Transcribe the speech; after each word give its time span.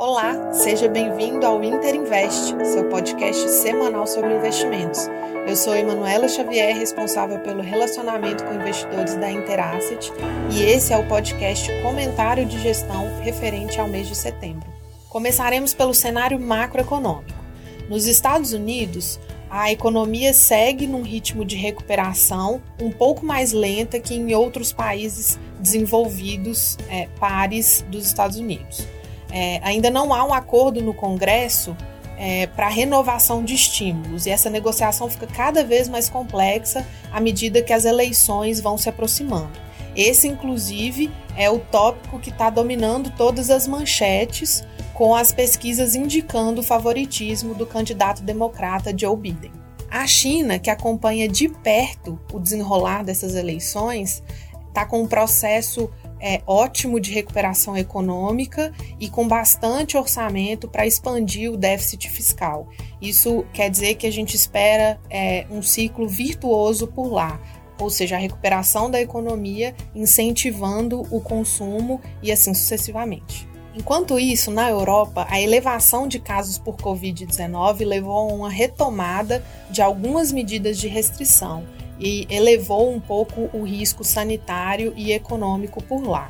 Olá, 0.00 0.54
seja 0.54 0.88
bem-vindo 0.88 1.44
ao 1.44 1.62
Inter 1.62 1.94
Invest, 1.94 2.54
seu 2.64 2.88
podcast 2.88 3.46
semanal 3.50 4.06
sobre 4.06 4.34
investimentos. 4.34 5.06
Eu 5.46 5.54
sou 5.54 5.76
Emanuela 5.76 6.26
Xavier, 6.26 6.74
responsável 6.74 7.38
pelo 7.40 7.60
relacionamento 7.60 8.42
com 8.42 8.54
investidores 8.54 9.14
da 9.16 9.30
Interasset, 9.30 10.10
e 10.52 10.62
esse 10.62 10.94
é 10.94 10.96
o 10.96 11.06
podcast 11.06 11.70
Comentário 11.82 12.46
de 12.46 12.58
Gestão 12.62 13.20
referente 13.20 13.78
ao 13.78 13.88
mês 13.88 14.08
de 14.08 14.16
setembro. 14.16 14.66
Começaremos 15.10 15.74
pelo 15.74 15.92
cenário 15.92 16.40
macroeconômico. 16.40 17.38
Nos 17.86 18.06
Estados 18.06 18.54
Unidos, 18.54 19.20
a 19.50 19.70
economia 19.70 20.32
segue 20.32 20.86
num 20.86 21.02
ritmo 21.02 21.44
de 21.44 21.56
recuperação 21.56 22.62
um 22.80 22.90
pouco 22.90 23.26
mais 23.26 23.52
lenta 23.52 24.00
que 24.00 24.14
em 24.14 24.34
outros 24.34 24.72
países 24.72 25.38
desenvolvidos 25.58 26.78
é, 26.88 27.06
pares 27.20 27.84
dos 27.90 28.06
Estados 28.06 28.38
Unidos. 28.38 28.88
É, 29.32 29.60
ainda 29.62 29.90
não 29.90 30.12
há 30.12 30.24
um 30.24 30.34
acordo 30.34 30.82
no 30.82 30.92
Congresso 30.92 31.76
é, 32.18 32.46
para 32.48 32.68
renovação 32.68 33.42
de 33.42 33.54
estímulos 33.54 34.26
e 34.26 34.30
essa 34.30 34.50
negociação 34.50 35.08
fica 35.08 35.26
cada 35.26 35.64
vez 35.64 35.88
mais 35.88 36.10
complexa 36.10 36.86
à 37.10 37.20
medida 37.20 37.62
que 37.62 37.72
as 37.72 37.84
eleições 37.84 38.60
vão 38.60 38.76
se 38.76 38.88
aproximando. 38.88 39.58
Esse, 39.96 40.28
inclusive, 40.28 41.10
é 41.36 41.50
o 41.50 41.58
tópico 41.58 42.18
que 42.18 42.30
está 42.30 42.50
dominando 42.50 43.10
todas 43.16 43.50
as 43.50 43.66
manchetes, 43.66 44.62
com 44.94 45.14
as 45.14 45.32
pesquisas 45.32 45.94
indicando 45.94 46.60
o 46.60 46.64
favoritismo 46.64 47.54
do 47.54 47.66
candidato 47.66 48.22
democrata 48.22 48.94
Joe 48.96 49.16
Biden. 49.16 49.52
A 49.90 50.06
China, 50.06 50.58
que 50.58 50.70
acompanha 50.70 51.26
de 51.26 51.48
perto 51.48 52.20
o 52.32 52.38
desenrolar 52.38 53.02
dessas 53.02 53.34
eleições, 53.34 54.22
está 54.68 54.86
com 54.86 55.02
um 55.02 55.08
processo 55.08 55.90
é, 56.20 56.42
ótimo 56.46 57.00
de 57.00 57.12
recuperação 57.12 57.76
econômica 57.76 58.72
e 58.98 59.08
com 59.08 59.26
bastante 59.26 59.96
orçamento 59.96 60.68
para 60.68 60.86
expandir 60.86 61.50
o 61.50 61.56
déficit 61.56 62.10
fiscal. 62.10 62.68
Isso 63.00 63.44
quer 63.52 63.70
dizer 63.70 63.94
que 63.94 64.06
a 64.06 64.12
gente 64.12 64.36
espera 64.36 65.00
é, 65.08 65.46
um 65.50 65.62
ciclo 65.62 66.06
virtuoso 66.06 66.86
por 66.86 67.10
lá, 67.12 67.40
ou 67.78 67.88
seja, 67.88 68.16
a 68.16 68.18
recuperação 68.18 68.90
da 68.90 69.00
economia 69.00 69.74
incentivando 69.94 71.02
o 71.10 71.20
consumo 71.20 72.00
e 72.22 72.30
assim 72.30 72.52
sucessivamente. 72.52 73.48
Enquanto 73.74 74.18
isso, 74.18 74.50
na 74.50 74.68
Europa, 74.68 75.26
a 75.30 75.40
elevação 75.40 76.06
de 76.06 76.18
casos 76.18 76.58
por 76.58 76.76
Covid-19 76.76 77.86
levou 77.86 78.16
a 78.16 78.34
uma 78.34 78.50
retomada 78.50 79.44
de 79.70 79.80
algumas 79.80 80.32
medidas 80.32 80.76
de 80.76 80.88
restrição 80.88 81.64
e 82.00 82.26
elevou 82.30 82.92
um 82.92 82.98
pouco 82.98 83.50
o 83.52 83.62
risco 83.62 84.02
sanitário 84.02 84.94
e 84.96 85.12
econômico 85.12 85.82
por 85.82 86.02
lá. 86.02 86.26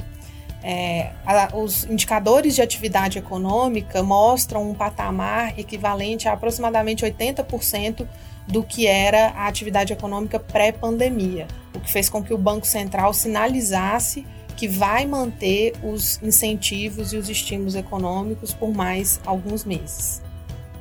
É, 0.62 1.12
a, 1.24 1.56
os 1.56 1.84
indicadores 1.84 2.54
de 2.54 2.60
atividade 2.60 3.18
econômica 3.18 4.02
mostram 4.02 4.68
um 4.68 4.74
patamar 4.74 5.58
equivalente 5.58 6.28
a 6.28 6.32
aproximadamente 6.32 7.04
80% 7.04 8.06
do 8.46 8.62
que 8.62 8.86
era 8.86 9.28
a 9.28 9.46
atividade 9.46 9.92
econômica 9.92 10.38
pré-pandemia, 10.38 11.46
o 11.74 11.80
que 11.80 11.90
fez 11.90 12.10
com 12.10 12.22
que 12.22 12.34
o 12.34 12.38
Banco 12.38 12.66
Central 12.66 13.14
sinalizasse 13.14 14.26
que 14.56 14.68
vai 14.68 15.06
manter 15.06 15.72
os 15.82 16.20
incentivos 16.22 17.14
e 17.14 17.16
os 17.16 17.30
estímulos 17.30 17.74
econômicos 17.74 18.52
por 18.52 18.74
mais 18.74 19.18
alguns 19.24 19.64
meses. 19.64 20.20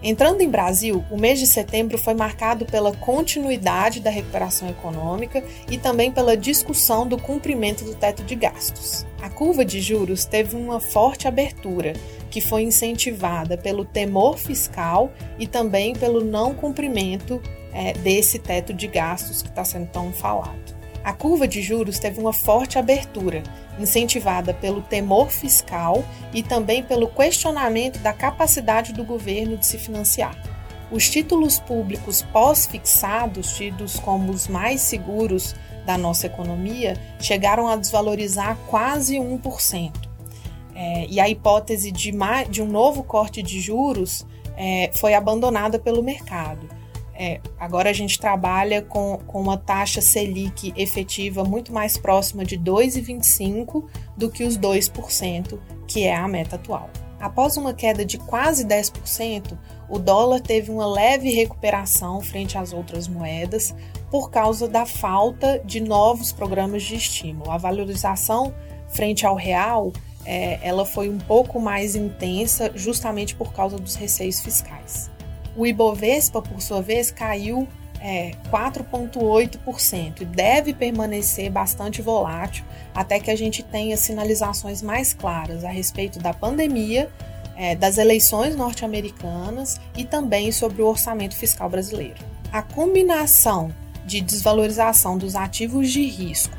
Entrando 0.01 0.41
em 0.41 0.49
Brasil, 0.49 1.03
o 1.11 1.17
mês 1.17 1.39
de 1.39 1.45
setembro 1.45 1.97
foi 1.97 2.13
marcado 2.13 2.65
pela 2.65 2.95
continuidade 2.95 3.99
da 3.99 4.09
recuperação 4.09 4.69
econômica 4.69 5.43
e 5.69 5.77
também 5.77 6.09
pela 6.09 6.37
discussão 6.37 7.05
do 7.05 7.17
cumprimento 7.17 7.83
do 7.83 7.93
teto 7.93 8.23
de 8.23 8.33
gastos. 8.33 9.05
A 9.21 9.29
curva 9.29 9.65
de 9.65 9.81
juros 9.81 10.23
teve 10.23 10.55
uma 10.55 10.79
forte 10.79 11.27
abertura, 11.27 11.93
que 12.31 12.39
foi 12.39 12.63
incentivada 12.63 13.57
pelo 13.57 13.83
temor 13.83 14.37
fiscal 14.37 15.11
e 15.37 15.45
também 15.45 15.93
pelo 15.93 16.23
não 16.23 16.53
cumprimento 16.53 17.41
é, 17.73 17.91
desse 17.93 18.39
teto 18.39 18.73
de 18.73 18.87
gastos 18.87 19.41
que 19.41 19.49
está 19.49 19.65
sendo 19.65 19.87
tão 19.87 20.13
falado. 20.13 20.78
A 21.09 21.13
curva 21.13 21.47
de 21.47 21.59
juros 21.59 21.97
teve 21.97 22.19
uma 22.19 22.31
forte 22.31 22.77
abertura, 22.77 23.41
incentivada 23.79 24.53
pelo 24.53 24.79
temor 24.79 25.31
fiscal 25.31 26.05
e 26.31 26.43
também 26.43 26.83
pelo 26.83 27.07
questionamento 27.07 27.97
da 27.97 28.13
capacidade 28.13 28.93
do 28.93 29.03
governo 29.03 29.57
de 29.57 29.65
se 29.65 29.79
financiar. 29.79 30.37
Os 30.91 31.09
títulos 31.09 31.59
públicos 31.59 32.21
pós-fixados, 32.31 33.55
tidos 33.55 33.99
como 33.99 34.31
os 34.31 34.47
mais 34.47 34.81
seguros 34.81 35.55
da 35.83 35.97
nossa 35.97 36.27
economia, 36.27 36.95
chegaram 37.19 37.67
a 37.67 37.75
desvalorizar 37.75 38.55
quase 38.67 39.15
1%. 39.15 39.91
É, 40.75 41.07
e 41.07 41.19
a 41.19 41.27
hipótese 41.27 41.91
de, 41.91 42.13
de, 42.51 42.61
um 42.61 42.67
novo 42.67 43.01
corte 43.01 43.41
de 43.41 43.59
juros 43.59 44.27
é, 44.55 44.91
foi 44.93 45.15
abandonada 45.15 45.79
pelo 45.79 46.03
mercado. 46.03 46.69
É, 47.21 47.41
agora 47.59 47.89
a 47.89 47.93
gente 47.93 48.17
trabalha 48.17 48.81
com, 48.81 49.17
com 49.27 49.41
uma 49.41 49.57
taxa 49.57 49.99
Selic 49.99 50.73
efetiva 50.77 51.43
muito 51.43 51.73
mais 51.73 51.97
próxima 51.97 52.45
de 52.45 52.57
2,25% 52.57 53.83
do 54.15 54.31
que 54.31 54.45
os 54.45 54.57
2%, 54.57 55.59
que 55.85 56.05
é 56.05 56.15
a 56.15 56.25
meta 56.29 56.55
atual. 56.55 56.89
Após 57.19 57.57
uma 57.57 57.73
queda 57.73 58.05
de 58.05 58.17
quase 58.17 58.65
10%, 58.65 59.57
o 59.89 59.99
dólar 59.99 60.39
teve 60.39 60.71
uma 60.71 60.87
leve 60.87 61.29
recuperação 61.29 62.21
frente 62.21 62.57
às 62.57 62.71
outras 62.71 63.09
moedas 63.09 63.75
por 64.09 64.31
causa 64.31 64.65
da 64.65 64.85
falta 64.85 65.59
de 65.65 65.81
novos 65.81 66.31
programas 66.31 66.83
de 66.83 66.95
estímulo. 66.95 67.51
A 67.51 67.57
valorização 67.57 68.55
frente 68.87 69.25
ao 69.25 69.35
real 69.35 69.91
é, 70.25 70.57
ela 70.65 70.85
foi 70.85 71.09
um 71.09 71.17
pouco 71.17 71.59
mais 71.59 71.95
intensa 71.95 72.71
justamente 72.73 73.35
por 73.35 73.51
causa 73.51 73.77
dos 73.77 73.95
receios 73.95 74.39
fiscais. 74.39 75.11
O 75.55 75.65
Ibovespa, 75.65 76.41
por 76.41 76.61
sua 76.61 76.81
vez, 76.81 77.11
caiu 77.11 77.67
é, 77.99 78.31
4,8% 78.51 80.21
e 80.21 80.25
deve 80.25 80.73
permanecer 80.73 81.51
bastante 81.51 82.01
volátil 82.01 82.63
até 82.93 83.19
que 83.19 83.29
a 83.29 83.35
gente 83.35 83.61
tenha 83.61 83.97
sinalizações 83.97 84.81
mais 84.81 85.13
claras 85.13 85.63
a 85.63 85.69
respeito 85.69 86.19
da 86.19 86.33
pandemia, 86.33 87.09
é, 87.55 87.75
das 87.75 87.97
eleições 87.97 88.55
norte-americanas 88.55 89.79
e 89.95 90.05
também 90.05 90.51
sobre 90.51 90.81
o 90.81 90.87
orçamento 90.87 91.35
fiscal 91.35 91.69
brasileiro. 91.69 92.17
A 92.51 92.61
combinação 92.61 93.71
de 94.05 94.21
desvalorização 94.21 95.17
dos 95.17 95.35
ativos 95.35 95.91
de 95.91 96.03
risco 96.03 96.58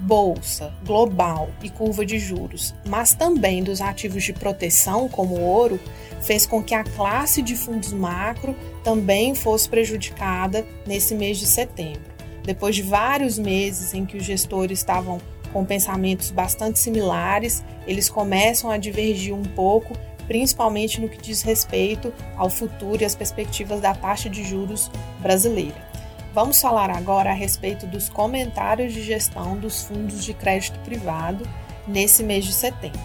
bolsa, 0.00 0.72
global 0.84 1.50
e 1.62 1.68
curva 1.68 2.04
de 2.06 2.18
juros, 2.18 2.74
mas 2.86 3.12
também 3.12 3.62
dos 3.62 3.80
ativos 3.80 4.24
de 4.24 4.32
proteção, 4.32 5.08
como 5.08 5.36
o 5.36 5.40
ouro, 5.42 5.78
fez 6.22 6.46
com 6.46 6.62
que 6.62 6.74
a 6.74 6.84
classe 6.84 7.42
de 7.42 7.54
fundos 7.54 7.92
macro 7.92 8.56
também 8.82 9.34
fosse 9.34 9.68
prejudicada 9.68 10.66
nesse 10.86 11.14
mês 11.14 11.38
de 11.38 11.46
setembro. 11.46 12.10
Depois 12.44 12.74
de 12.74 12.82
vários 12.82 13.38
meses 13.38 13.92
em 13.92 14.06
que 14.06 14.16
os 14.16 14.24
gestores 14.24 14.78
estavam 14.78 15.20
com 15.52 15.64
pensamentos 15.64 16.30
bastante 16.30 16.78
similares, 16.78 17.62
eles 17.86 18.08
começam 18.08 18.70
a 18.70 18.78
divergir 18.78 19.34
um 19.34 19.42
pouco, 19.42 19.96
principalmente 20.26 21.00
no 21.00 21.08
que 21.08 21.20
diz 21.20 21.42
respeito 21.42 22.12
ao 22.36 22.48
futuro 22.48 23.02
e 23.02 23.04
às 23.04 23.14
perspectivas 23.14 23.80
da 23.80 23.94
taxa 23.94 24.30
de 24.30 24.42
juros 24.44 24.90
brasileira. 25.20 25.89
Vamos 26.32 26.60
falar 26.60 26.90
agora 26.90 27.30
a 27.30 27.34
respeito 27.34 27.86
dos 27.86 28.08
comentários 28.08 28.92
de 28.92 29.02
gestão 29.02 29.56
dos 29.56 29.82
fundos 29.82 30.24
de 30.24 30.32
crédito 30.32 30.78
privado 30.80 31.44
nesse 31.88 32.22
mês 32.22 32.44
de 32.44 32.52
setembro. 32.52 33.00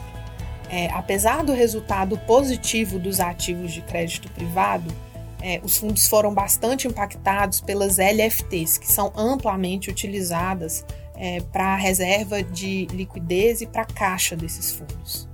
É, 0.70 0.88
apesar 0.92 1.44
do 1.44 1.52
resultado 1.52 2.18
positivo 2.20 3.00
dos 3.00 3.20
ativos 3.20 3.72
de 3.72 3.82
crédito 3.82 4.30
privado, 4.30 4.94
é, 5.42 5.60
os 5.64 5.78
fundos 5.78 6.08
foram 6.08 6.34
bastante 6.34 6.88
impactados 6.88 7.62
pelas 7.62 7.98
LFTs, 7.98 8.78
que 8.78 8.92
são 8.92 9.12
amplamente 9.16 9.90
utilizadas 9.90 10.86
é, 11.16 11.42
para 11.52 11.74
a 11.74 11.76
reserva 11.76 12.44
de 12.44 12.86
liquidez 12.88 13.62
e 13.62 13.66
para 13.66 13.84
a 13.84 13.86
caixa 13.86 14.36
desses 14.36 14.72
fundos. 14.72 15.28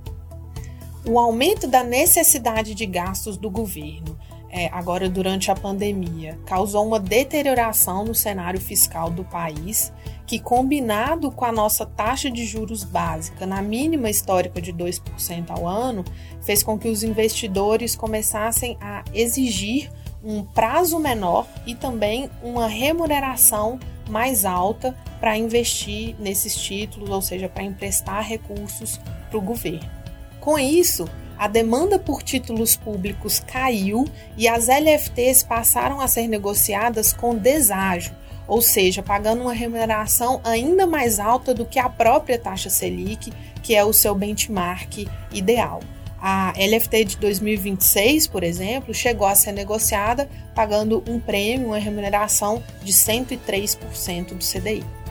O 1.04 1.18
aumento 1.18 1.66
da 1.66 1.82
necessidade 1.82 2.74
de 2.74 2.86
gastos 2.86 3.36
do 3.36 3.50
governo 3.50 4.16
é, 4.52 4.68
agora 4.70 5.08
durante 5.08 5.50
a 5.50 5.54
pandemia, 5.54 6.38
causou 6.44 6.86
uma 6.86 7.00
deterioração 7.00 8.04
no 8.04 8.14
cenário 8.14 8.60
fiscal 8.60 9.10
do 9.10 9.24
país, 9.24 9.90
que, 10.26 10.38
combinado 10.38 11.30
com 11.32 11.46
a 11.46 11.50
nossa 11.50 11.86
taxa 11.86 12.30
de 12.30 12.44
juros 12.44 12.84
básica 12.84 13.46
na 13.46 13.62
mínima 13.62 14.10
histórica 14.10 14.60
de 14.60 14.72
2% 14.72 15.50
ao 15.50 15.66
ano, 15.66 16.04
fez 16.42 16.62
com 16.62 16.78
que 16.78 16.88
os 16.88 17.02
investidores 17.02 17.96
começassem 17.96 18.76
a 18.78 19.02
exigir 19.14 19.90
um 20.22 20.44
prazo 20.44 20.98
menor 20.98 21.46
e 21.66 21.74
também 21.74 22.30
uma 22.42 22.68
remuneração 22.68 23.80
mais 24.08 24.44
alta 24.44 24.94
para 25.18 25.36
investir 25.36 26.14
nesses 26.18 26.54
títulos, 26.54 27.08
ou 27.08 27.22
seja, 27.22 27.48
para 27.48 27.62
emprestar 27.62 28.22
recursos 28.22 29.00
para 29.30 29.38
o 29.38 29.42
governo. 29.42 29.88
Com 30.40 30.58
isso, 30.58 31.08
a 31.42 31.48
demanda 31.48 31.98
por 31.98 32.22
títulos 32.22 32.76
públicos 32.76 33.40
caiu 33.40 34.06
e 34.36 34.46
as 34.46 34.68
LFTs 34.68 35.42
passaram 35.42 36.00
a 36.00 36.06
ser 36.06 36.28
negociadas 36.28 37.12
com 37.12 37.34
deságio, 37.34 38.14
ou 38.46 38.62
seja, 38.62 39.02
pagando 39.02 39.42
uma 39.42 39.52
remuneração 39.52 40.40
ainda 40.44 40.86
mais 40.86 41.18
alta 41.18 41.52
do 41.52 41.64
que 41.66 41.80
a 41.80 41.88
própria 41.88 42.38
taxa 42.38 42.70
Selic, 42.70 43.32
que 43.60 43.74
é 43.74 43.84
o 43.84 43.92
seu 43.92 44.14
benchmark 44.14 45.08
ideal. 45.32 45.80
A 46.20 46.52
LFT 46.56 47.04
de 47.06 47.16
2026, 47.16 48.28
por 48.28 48.44
exemplo, 48.44 48.94
chegou 48.94 49.26
a 49.26 49.34
ser 49.34 49.50
negociada 49.50 50.30
pagando 50.54 51.02
um 51.08 51.18
prêmio, 51.18 51.66
uma 51.66 51.78
remuneração 51.78 52.62
de 52.84 52.92
103% 52.92 54.26
do 54.26 54.44
CDI. 54.44 55.01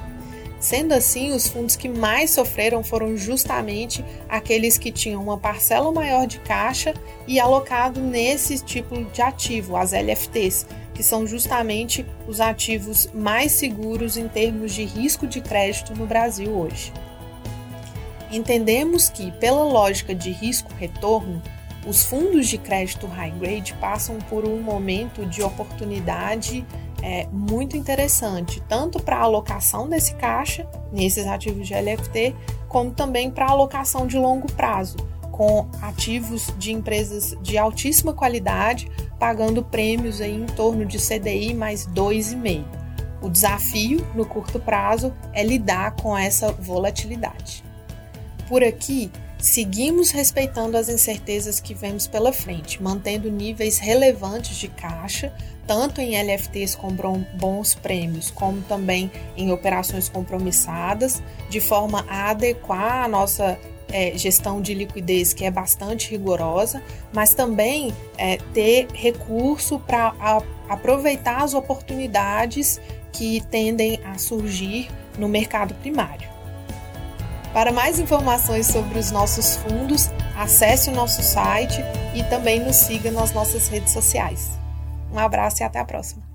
Sendo 0.61 0.93
assim, 0.93 1.31
os 1.31 1.47
fundos 1.47 1.75
que 1.75 1.89
mais 1.89 2.29
sofreram 2.29 2.83
foram 2.83 3.17
justamente 3.17 4.05
aqueles 4.29 4.77
que 4.77 4.91
tinham 4.91 5.23
uma 5.23 5.35
parcela 5.35 5.91
maior 5.91 6.27
de 6.27 6.37
caixa 6.37 6.93
e 7.27 7.39
alocado 7.39 7.99
nesse 7.99 8.63
tipo 8.63 9.03
de 9.05 9.23
ativo, 9.23 9.75
as 9.75 9.91
LFTs, 9.91 10.67
que 10.93 11.01
são 11.01 11.25
justamente 11.25 12.05
os 12.27 12.39
ativos 12.39 13.09
mais 13.11 13.53
seguros 13.53 14.17
em 14.17 14.27
termos 14.27 14.71
de 14.71 14.85
risco 14.85 15.25
de 15.25 15.41
crédito 15.41 15.95
no 15.95 16.05
Brasil 16.05 16.51
hoje. 16.51 16.93
Entendemos 18.31 19.09
que, 19.09 19.31
pela 19.31 19.63
lógica 19.63 20.13
de 20.13 20.29
risco-retorno, 20.29 21.41
os 21.87 22.03
fundos 22.03 22.47
de 22.47 22.59
crédito 22.59 23.07
high 23.07 23.31
grade 23.31 23.73
passam 23.81 24.19
por 24.29 24.45
um 24.45 24.61
momento 24.61 25.25
de 25.25 25.41
oportunidade 25.41 26.63
é, 27.01 27.27
muito 27.31 27.75
interessante, 27.75 28.61
tanto 28.67 29.01
para 29.01 29.17
a 29.17 29.23
alocação 29.23 29.89
desse 29.89 30.15
caixa, 30.15 30.67
nesses 30.91 31.25
ativos 31.25 31.67
de 31.67 31.73
LFT, 31.73 32.35
como 32.67 32.91
também 32.91 33.29
para 33.29 33.45
a 33.45 33.51
alocação 33.51 34.05
de 34.05 34.17
longo 34.17 34.51
prazo, 34.53 34.97
com 35.31 35.67
ativos 35.81 36.53
de 36.57 36.71
empresas 36.71 37.35
de 37.41 37.57
altíssima 37.57 38.13
qualidade, 38.13 38.89
pagando 39.17 39.63
prêmios 39.63 40.21
aí 40.21 40.35
em 40.35 40.45
torno 40.45 40.85
de 40.85 40.97
CDI 40.97 41.53
mais 41.53 41.87
2,5. 41.87 42.63
O 43.21 43.29
desafio 43.29 44.05
no 44.15 44.25
curto 44.25 44.59
prazo 44.59 45.13
é 45.31 45.43
lidar 45.43 45.95
com 45.95 46.17
essa 46.17 46.51
volatilidade. 46.51 47.63
Por 48.47 48.63
aqui, 48.63 49.11
seguimos 49.41 50.11
respeitando 50.11 50.77
as 50.77 50.87
incertezas 50.87 51.59
que 51.59 51.73
vemos 51.73 52.05
pela 52.05 52.31
frente, 52.31 52.81
mantendo 52.81 53.29
níveis 53.29 53.79
relevantes 53.79 54.55
de 54.55 54.67
caixa, 54.67 55.33
tanto 55.65 55.99
em 55.99 56.15
LFTs 56.15 56.75
com 56.75 56.89
bons 57.33 57.73
prêmios, 57.73 58.29
como 58.29 58.61
também 58.61 59.11
em 59.35 59.51
operações 59.51 60.07
compromissadas, 60.07 61.21
de 61.49 61.59
forma 61.59 62.05
a 62.07 62.29
adequar 62.29 63.03
a 63.03 63.07
nossa 63.07 63.59
é, 63.91 64.17
gestão 64.17 64.61
de 64.61 64.73
liquidez, 64.73 65.33
que 65.33 65.43
é 65.43 65.51
bastante 65.51 66.11
rigorosa, 66.11 66.81
mas 67.11 67.33
também 67.33 67.93
é, 68.17 68.37
ter 68.53 68.87
recurso 68.93 69.79
para 69.79 70.13
aproveitar 70.69 71.43
as 71.43 71.53
oportunidades 71.53 72.79
que 73.11 73.41
tendem 73.49 73.99
a 74.05 74.17
surgir 74.17 74.87
no 75.17 75.27
mercado 75.27 75.73
primário. 75.75 76.29
Para 77.53 77.71
mais 77.71 77.99
informações 77.99 78.67
sobre 78.67 78.97
os 78.97 79.11
nossos 79.11 79.57
fundos, 79.57 80.09
acesse 80.37 80.89
o 80.89 80.93
nosso 80.93 81.21
site 81.21 81.81
e 82.15 82.23
também 82.23 82.61
nos 82.61 82.77
siga 82.77 83.11
nas 83.11 83.33
nossas 83.33 83.67
redes 83.67 83.91
sociais. 83.91 84.51
Um 85.11 85.19
abraço 85.19 85.61
e 85.61 85.65
até 85.65 85.79
a 85.79 85.85
próxima! 85.85 86.30